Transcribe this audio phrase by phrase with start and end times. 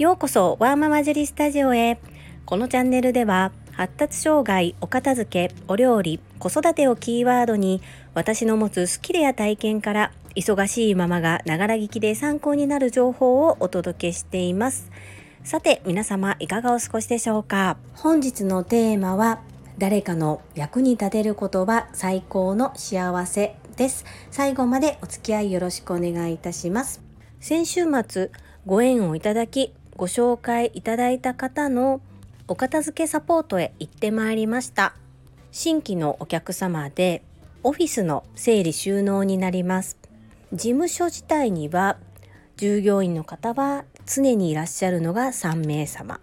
[0.00, 1.98] ようこそワーママジュリスタジオへ。
[2.46, 7.82] このチャンネルでは発達障害、お片付け、お料理、子育てをキーワードに
[8.14, 14.90] 私の持つスキルや体験から忙しいママがながら聞きで参考になる情報をお届けしています。
[15.44, 17.76] さて皆様いかがお過ごしでしょうか？
[17.92, 19.40] 本日のテーマは
[19.76, 24.06] 誰かの役に立てることは最高の幸せです。
[24.30, 27.02] 最後までお付き合いよろしくお願いいたします。
[27.38, 28.30] 先週末
[28.64, 32.00] ご縁をいただきご紹介いただいた方の
[32.48, 34.94] お片付けサポートへ行ってまいりました。
[35.52, 37.22] 新規のお客様で
[37.62, 39.98] オフィスの整理収納になります。
[40.54, 41.98] 事務所自体には
[42.56, 46.18] 従業員の方は常にいらっしゃるのが3名様。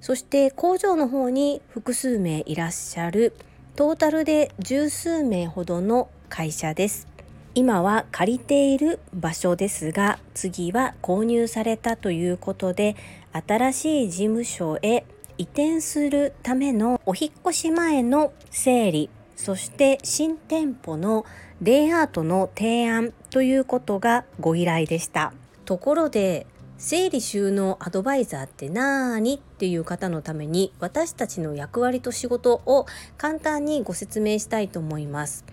[0.00, 3.34] そして工場の方に複数名いらっしゃる
[3.76, 7.11] トータルで十数名ほどの会社です。
[7.54, 12.96] 今は借りている場所ですが次は購入されたということで
[13.32, 15.04] 新しい事務所へ
[15.36, 21.26] 移転するためのお引越し前の整理そして新店舗の
[21.60, 25.32] レイアウトの提案ということがご依頼でした。
[25.64, 26.46] ところで
[26.78, 35.44] 整理収納アドバイザーって何っていう方のために私たちの役割と仕事を簡単にご説明したいと思います。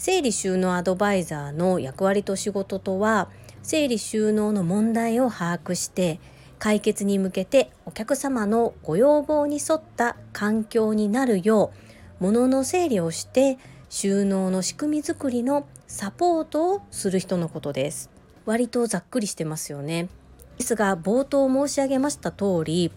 [0.00, 3.28] 整理収納アドバイザーの役割と仕事とは
[3.62, 6.20] 整理収納の問題を把握して
[6.58, 11.70] 解決に向けてお客様のご要望に沿った環境になるよ
[12.18, 13.58] う物の整理をして
[13.90, 18.08] 収納の仕組み作りのサポートをする人のことです。
[18.46, 20.08] 割とざっくりしてますよね。
[20.56, 22.90] ですが冒頭申し上げました通り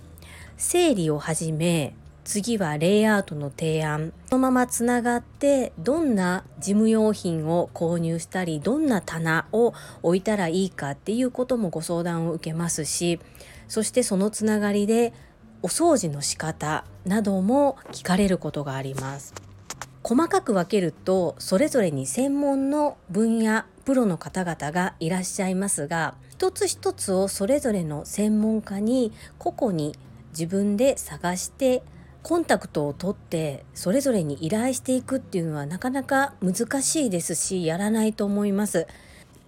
[0.56, 1.95] 整理をはじめ
[2.26, 4.14] 次はレイアウトの提案。
[4.30, 13.20] そのままつながってどんな事務用品を購入したりどんな棚を置いたらいいかっていうこともご相談を受けますし
[13.68, 15.14] そしてそのつながりで
[15.62, 19.33] お掃除の仕方なども聞かれることがあります。
[20.04, 29.95] 細かく分けるとそれぞれに専門の分野プロの方々がいらっしゃいますが一つ一つをそれぞれの専門家に個々に
[30.32, 31.83] 自分で探して
[32.23, 38.88] コンタクトを取ってそれぞれに依頼していくっていうのはなかなか難しいですしやらないと思います。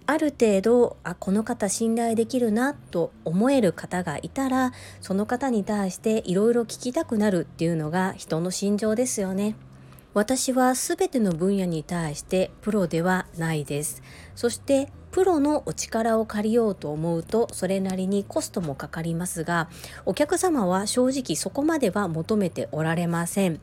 [0.08, 9.56] ある程度あこの方信頼できるなと思える方がいたらその方に対していろいろ聞きたくなるっていうのが人の心情ですよね。
[10.16, 14.02] 私は全ての分野に対してプロではないです。
[14.34, 19.68] そしてプロのお力を借りようと思うとそれなりにコストもかかりますが
[20.06, 23.60] お客様は正直そこまでは求めておられません。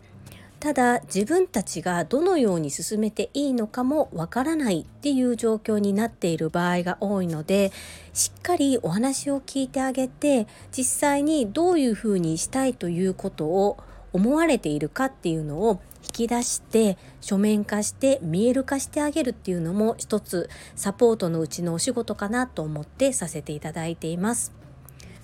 [0.60, 7.72] ただ自分たちがどのように進めていいのかもわからないっていう状況になっている場合が多いので
[8.14, 13.78] しっかりお話を聞いてあげて実際にどういうふうにしたいということを
[14.14, 24.64] 思われているかっていうのを引き出して書面化して見える化してあげるっていうのも一つサポートのうちのお仕事かなと思ってさせていただいています。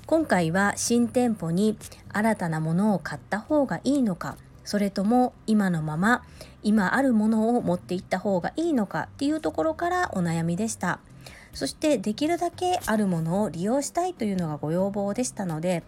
[0.09, 1.77] 今回は新店舗に
[2.11, 6.23] 新たなものを買った方がいいのかそれとも今のまま
[6.63, 10.99] 今あるものを持っていった方がいいのかっていうところからお悩みでした
[11.53, 15.83] そしてできるだけあるものを利用したいというのがご要望でしたので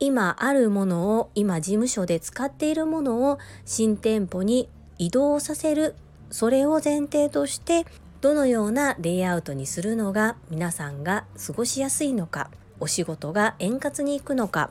[0.00, 5.94] 今あるものを今事務所で使っているものを新店舗に移動させる。
[6.30, 7.86] それを前提として
[8.20, 12.50] どのようなレイアウトにするのが皆さんが過ごしやすいのか
[12.80, 14.70] お仕事が円滑にいくのか。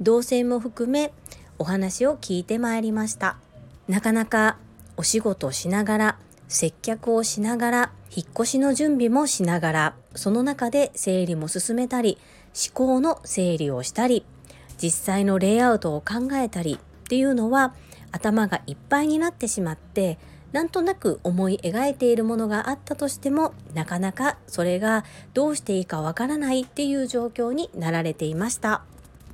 [0.00, 1.12] 動線も含め
[1.58, 3.36] お話を聞いてまいりました。
[3.88, 4.56] なかなか
[4.96, 12.18] お仕事をしながら接客をしながら引っ越しの準備もしながらその中で整理も進めたり
[12.54, 14.24] 思考の整理をしたり
[14.82, 17.74] 実際のレイアウトを考えたりっていうのは
[18.12, 20.18] 頭がいっぱいになってしまって
[20.52, 28.82] なんとなく思い描いているものがあったとしてもなかなかそれがどうしていいかわからないっていう状況になられていました。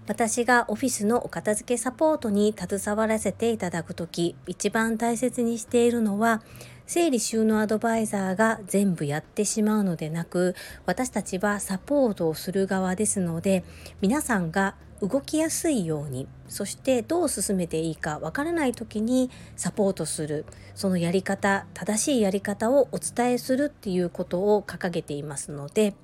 [0.08, 6.42] 私がオフィスのお片付けサポートに携わらせていただく時一番大切にしているのは
[6.87, 10.54] 整理収納アドバイザーが全部やってしまうのでなく
[10.84, 13.64] 私たちはサポートをする側ですので
[14.00, 25.94] 皆さんが動きやすいようにそしてどう進めていいかわからない時にサポートするそのやり方正しいやり方をお伝えするっていうことを掲げていますので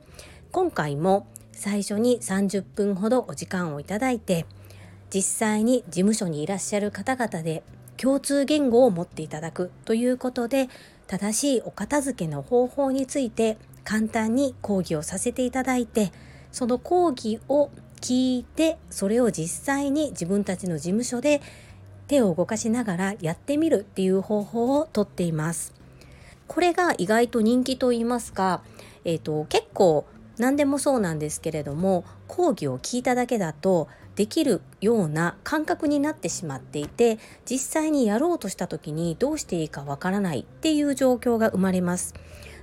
[0.50, 4.46] 今回も最初に30分ほどお時間をいただいて
[5.14, 7.62] 実際に事務所にいらっしゃる方々で
[7.96, 10.68] 共通言語を持っていただくということで
[11.06, 16.10] 正しいお片付けの方法について簡単に講義をさせていただいて
[16.50, 17.70] その講義を
[18.02, 21.40] 聞いてそれを実際に自分たちの事務所で
[22.08, 25.72] 手を動かしながらやってみるっていう方法をとっています。
[26.48, 28.62] これが意外と人気と言いますか、
[29.06, 30.04] えーと、結構
[30.36, 42.14] 何でもそうなんですけれども講義を聞いただけだとできるような感覚になってしまっていて実際にやろうとした時にどうしていいかわからないっていう状況が生まれます。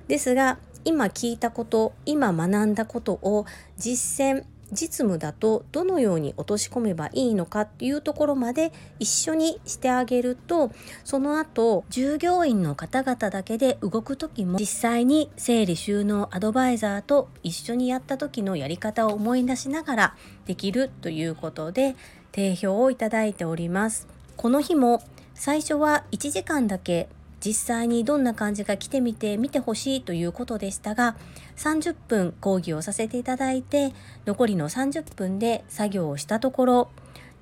[0.08, 3.46] ですが今聞いたこと今学んだことを
[3.78, 10.72] 実践実務だとどのように落とし込めばいいのかっていうところまで一緒にしてあげると
[11.04, 21.96] その後従業員の方々だけで動く時も実際に整理収納アドバイザーと一緒にやった時のやり方を思い出しながらできるということで
[22.32, 24.08] 定評をいただいております。
[24.38, 25.02] この日も
[25.34, 27.10] 最初は1時間だけ
[27.44, 31.16] 実際にどんな感じが来てみて見てほしいということでしたが
[31.58, 33.94] 30分講義をさせていただいて
[34.26, 36.90] 残りの30分で作業をしたところ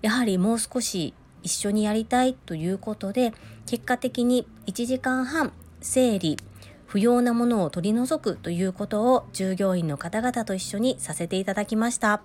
[0.02, 1.14] やはりもう少し
[1.44, 3.34] 一緒にやりたいということで
[3.66, 5.52] 結果的に1時間半
[5.82, 6.38] 整理
[6.86, 12.22] 不要なものを取り除くということを従業員の方々と一緒にさせていただきました。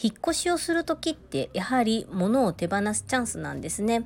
[0.00, 4.04] 引っ越しをする時ってやはり物を手放すチャンスなんですね。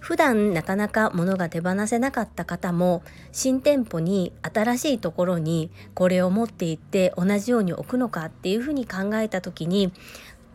[0.00, 3.02] 普段なかなか物が手放せなかった方も
[3.32, 9.92] 新店舗に新しいところにこれを持って行って同じように置くのかっていうふうに考えた時に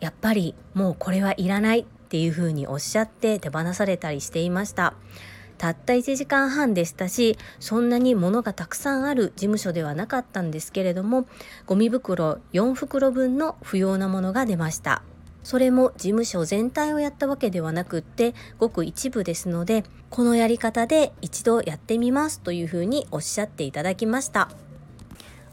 [0.00, 4.94] やっぱりもうこれはいらないっていうふうにおっしゃって手放されたりしていました。
[5.58, 11.26] たった1時間半でしたしそんなに物がたくさんある事務所ではなかったんですけれども
[11.64, 15.02] ゴミ袋4袋分の不要なものが出ました。
[15.46, 24.50] それも事務所全体をやったわけではなくってごく一部ですのでこのやり方で一度やってみますというふうにおっしゃっていただきました。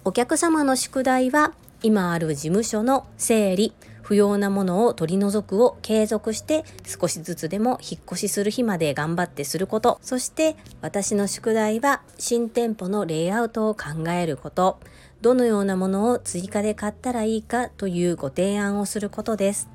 [0.04, 1.54] お客様の宿題は
[1.84, 10.00] 今ある事務所の整理不要なものを取り除くを継続して少しずつでも引っ越しする日まで頑張ってすること。
[10.02, 14.80] そして私の宿題は新店舗のレイアウトを考えること。
[15.22, 19.73] どのようなものを追加で買ったらいいかというご提案をすることです。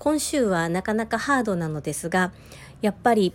[0.00, 2.32] 今週はなかなかハードなのですが
[2.80, 3.34] やっぱり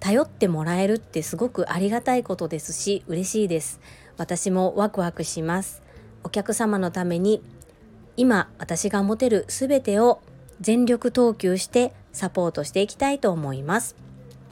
[0.00, 3.80] 頼ってもらえるってすごくありがたいことですし嬉しいです。
[4.18, 5.82] 私もワクワクします。
[6.22, 7.42] お客様のために
[8.18, 10.20] 今私が持てる全てを
[10.60, 13.96] 全力投球してサポートしていきたいと思います。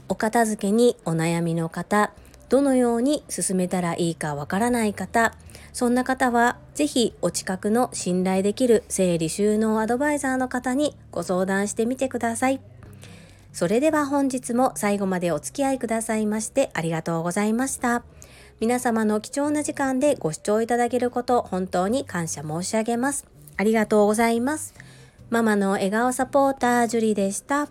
[0.09, 2.13] お片付けにお悩みの方
[2.53, 5.33] どのように進めたらいいかわからない方、
[5.73, 12.61] そんな方はぜひお近くの信頼できる整理収納アドバイザーの方にご相談してみてください。
[13.55, 18.03] それでは本日も最後までお付き合いくださいましてありがとうございました。
[18.61, 23.25] 皆様の貴重な時間でご視聴いただけること本当に感謝申し上げます。
[23.57, 24.75] ありがとうございます。
[25.31, 27.71] ママの笑顔サポータージュリでした。